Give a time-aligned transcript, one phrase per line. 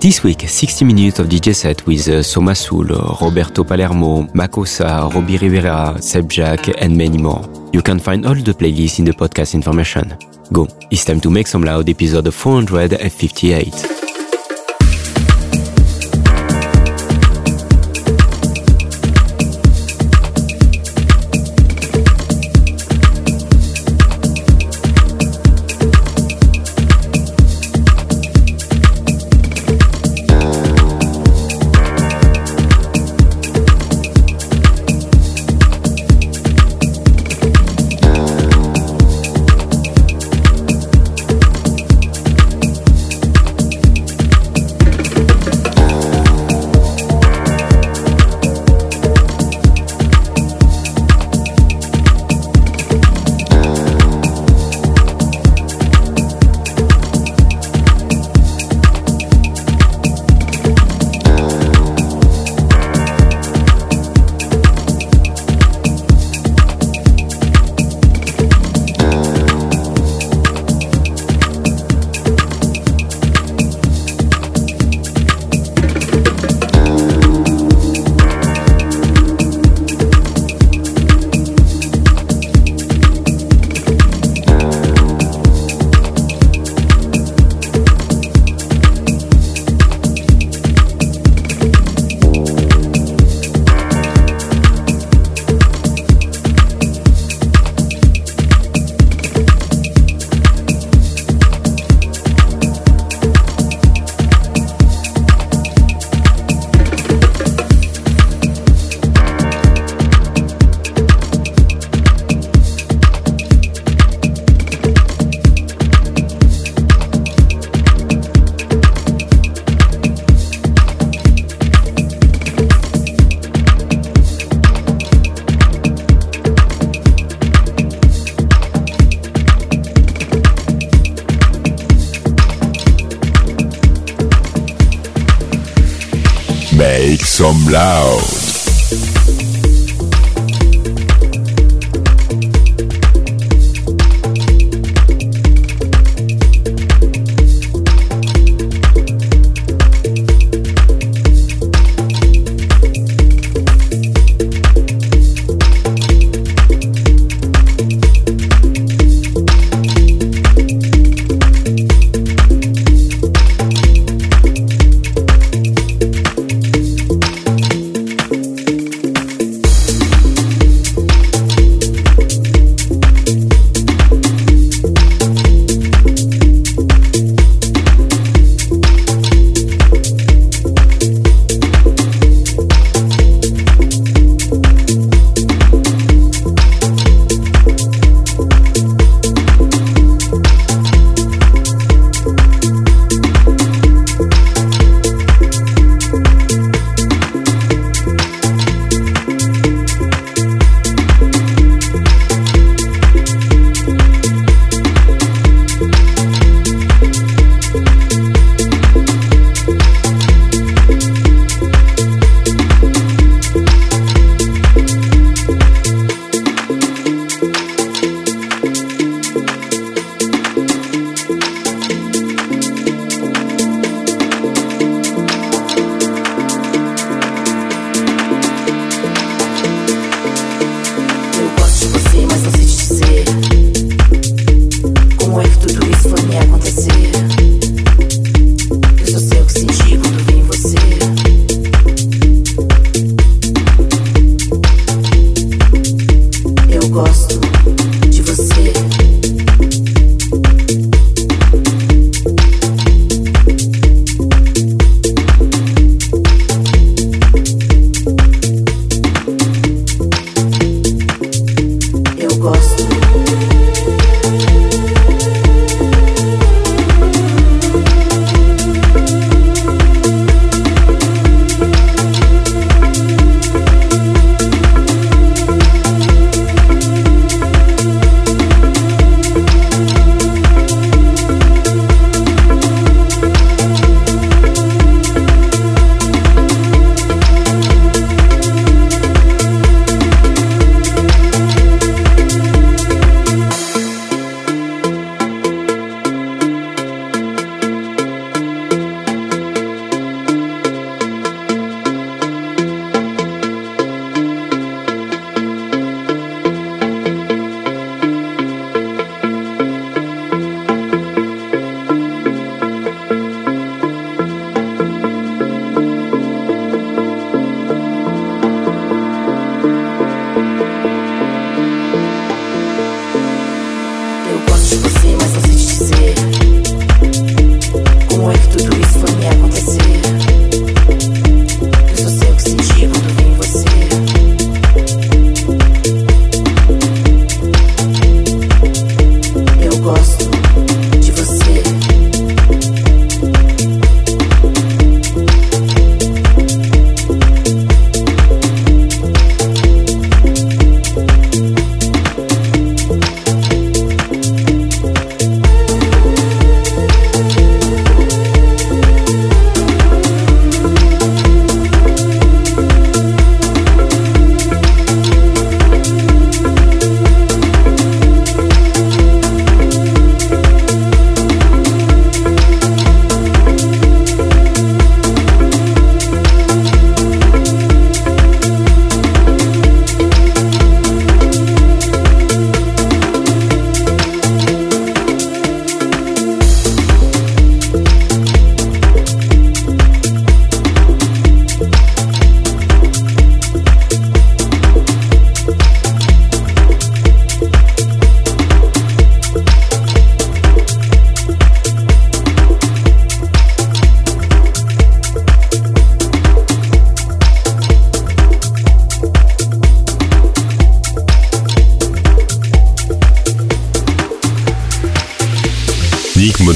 [0.00, 2.86] This week, 60 minutes of DJ set with uh, Soma Sul,
[3.20, 7.44] Roberto Palermo, Makosa, Robbie Rivera, Seb Jack, and many more.
[7.74, 10.16] You can find all the playlists in the podcast information.
[10.52, 13.99] Go, it's time to make some loud episode 458.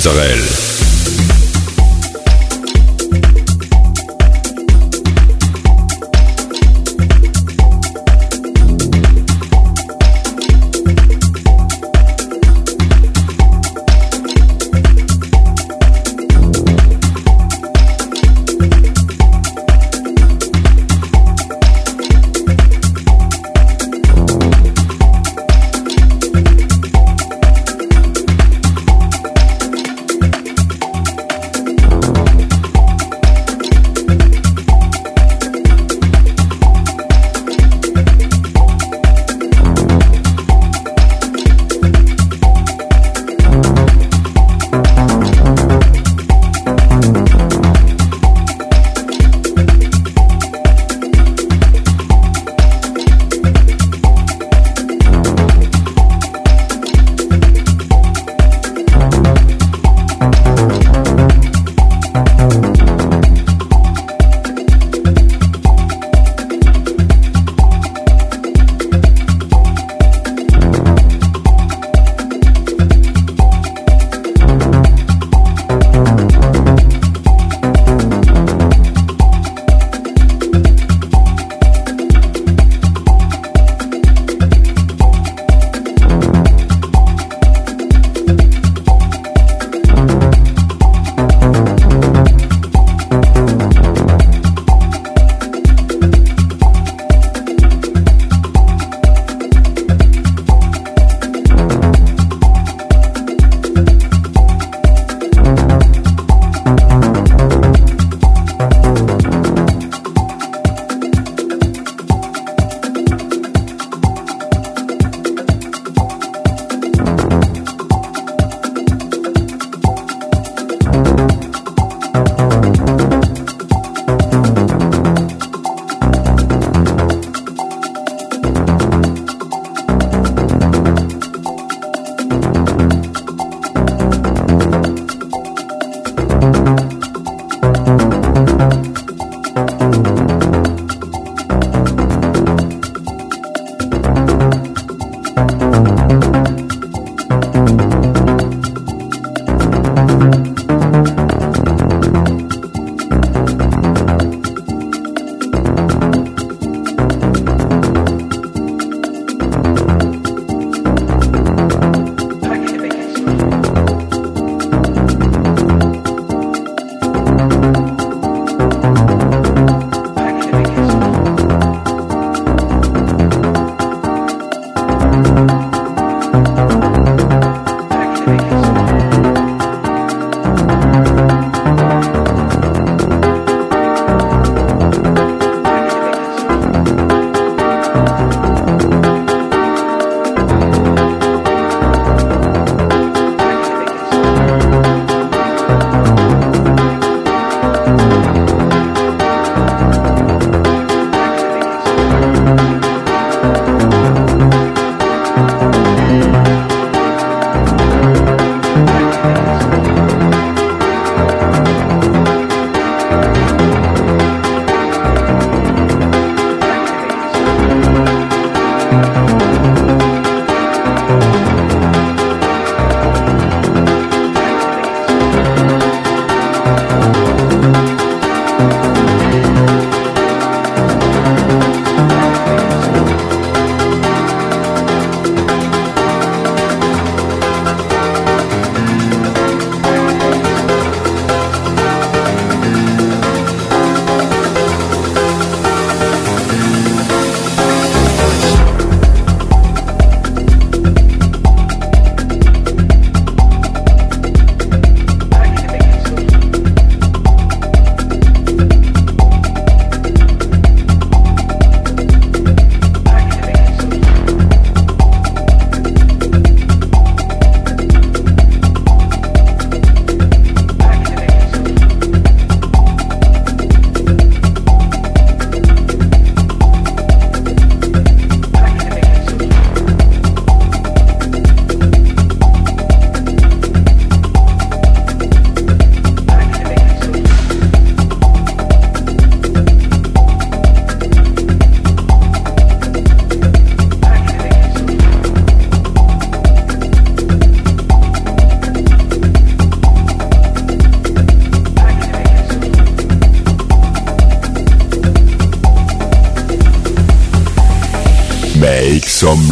[0.04, 0.53] Mozzarella.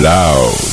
[0.03, 0.72] Loud.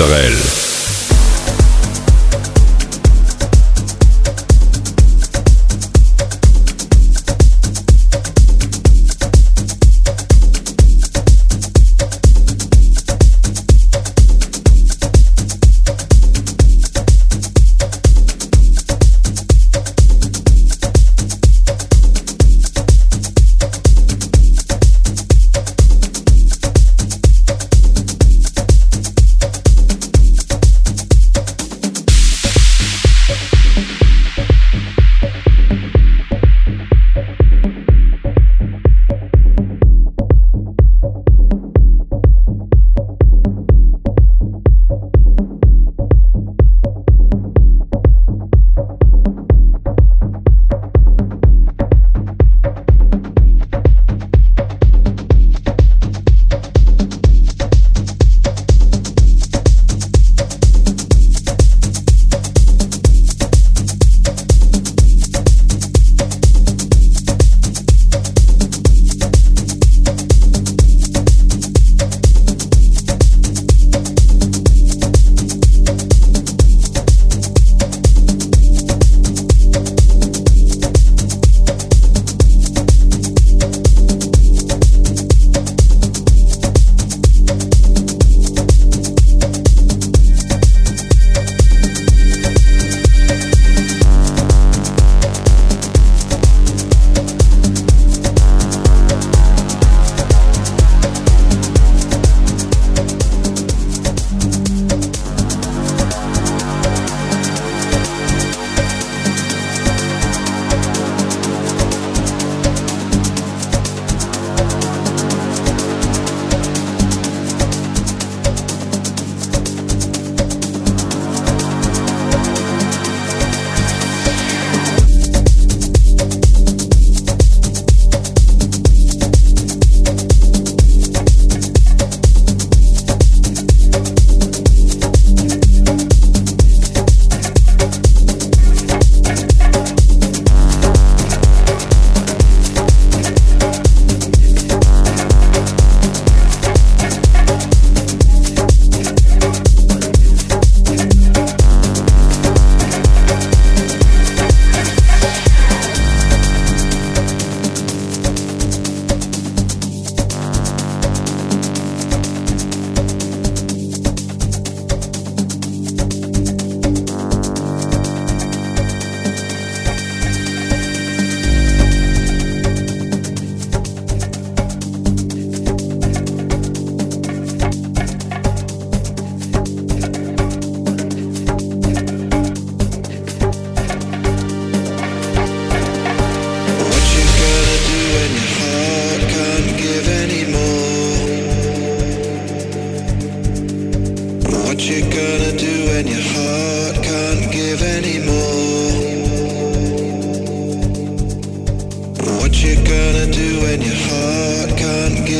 [0.00, 0.59] Sorel.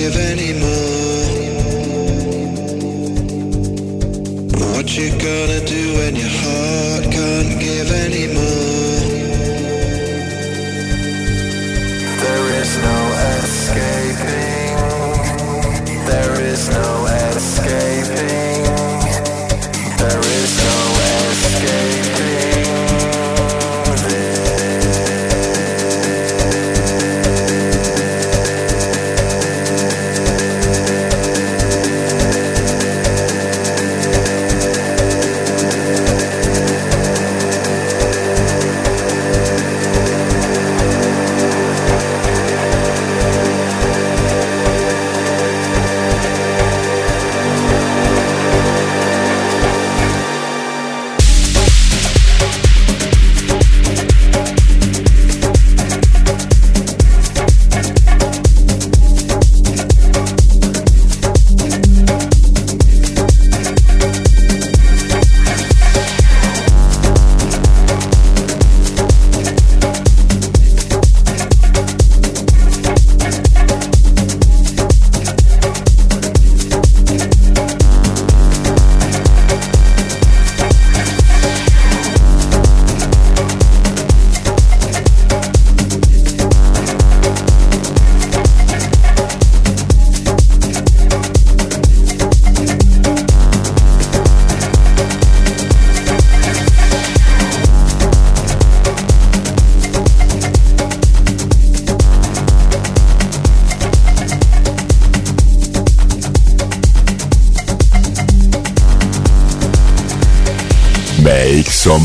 [0.01, 0.71] live anymore.
[4.73, 6.70] What you gonna do when you're home?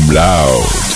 [0.04, 0.95] Loud.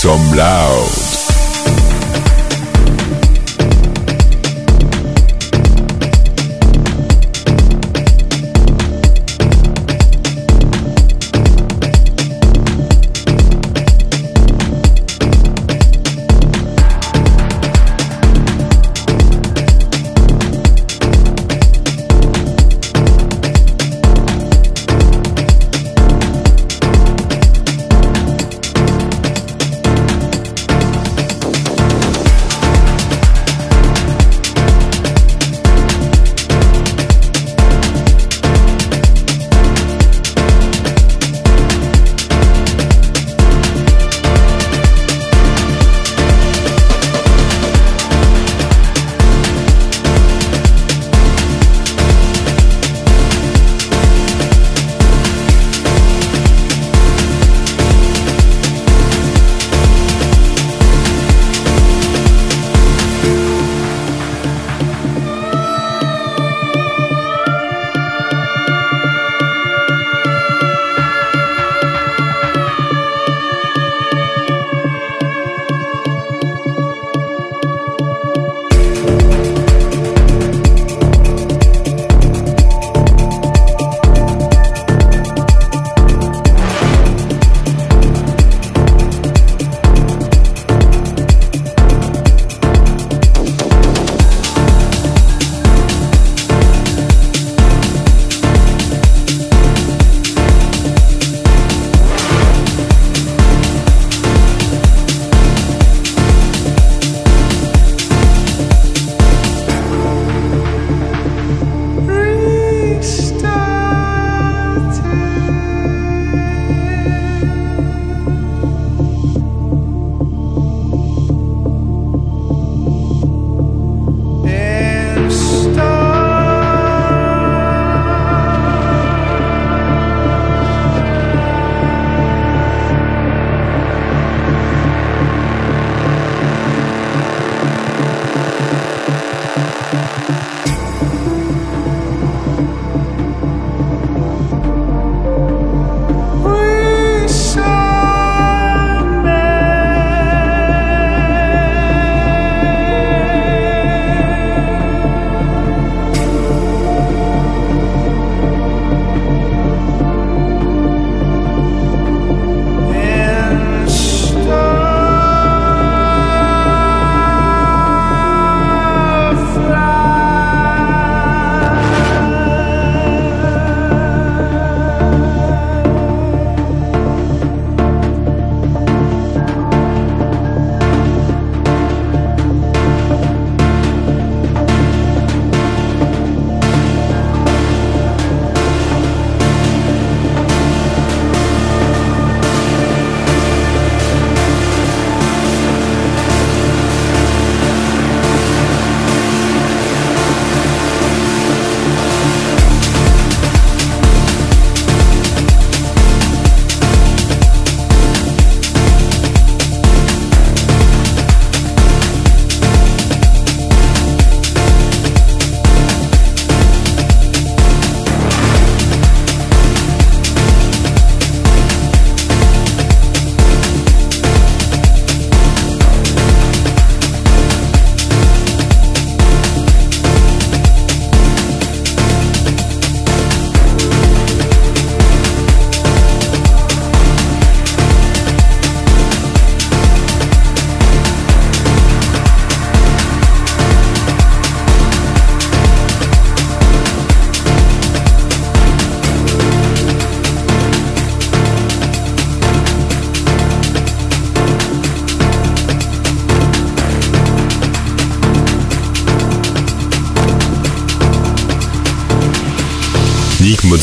[0.00, 1.19] Some loud.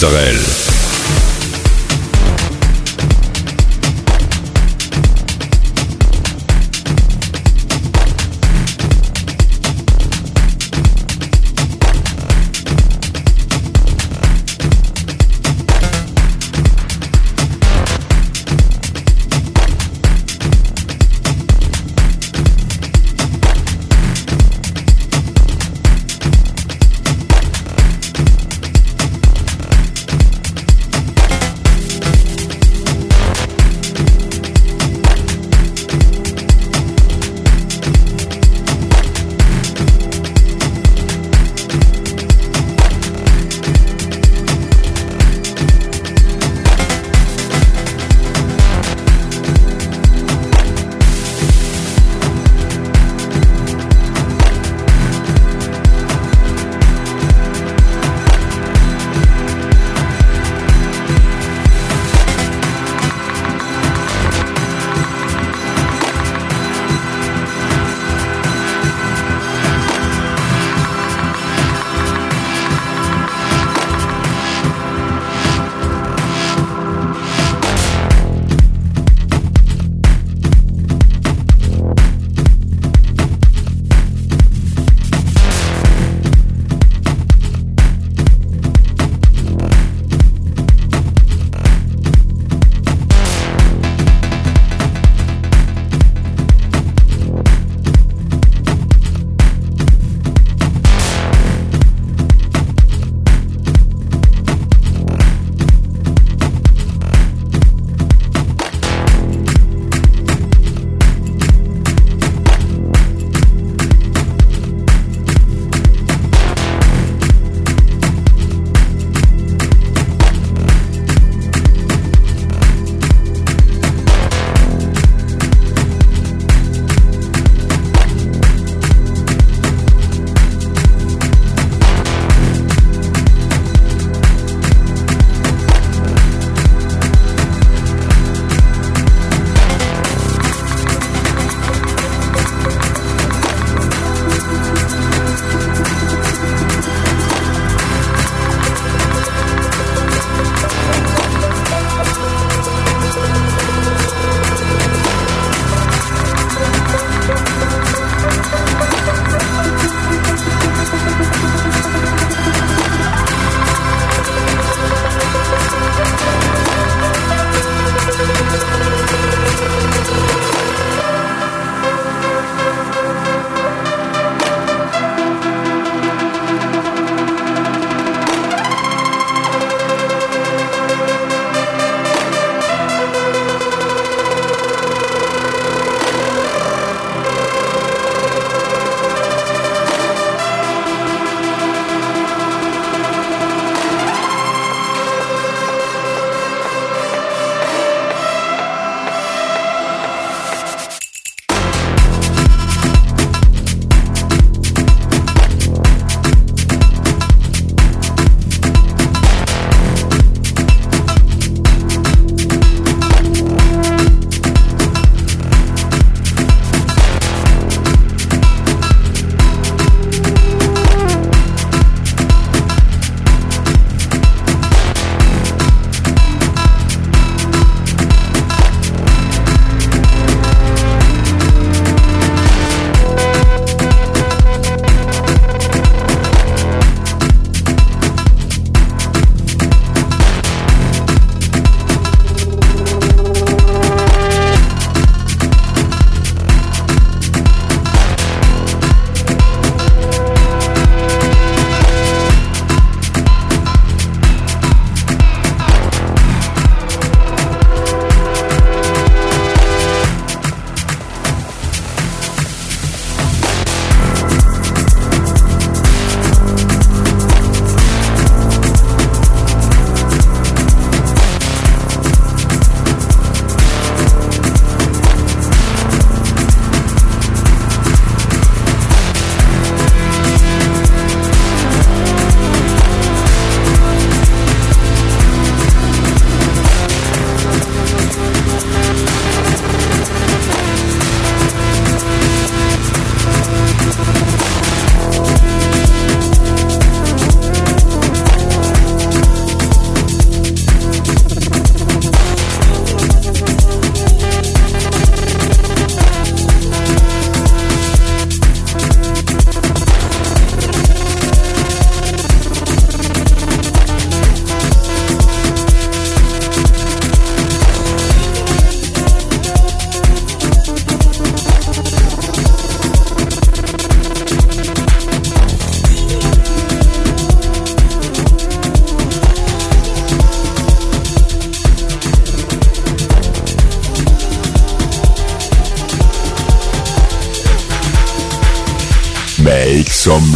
[0.08, 0.57] Sorel.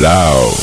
[0.00, 0.57] Loud.